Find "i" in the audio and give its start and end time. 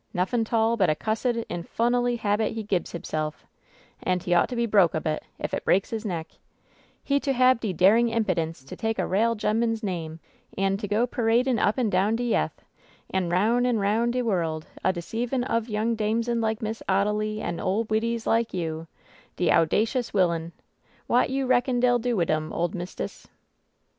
3.35-3.37, 20.47-20.51